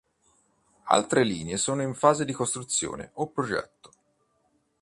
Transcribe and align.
Altre 0.85 1.23
linee 1.23 1.57
sono 1.57 1.83
in 1.83 1.93
fase 1.93 2.25
di 2.25 2.33
costruzione 2.33 3.11
o 3.17 3.27
progetto. 3.29 3.91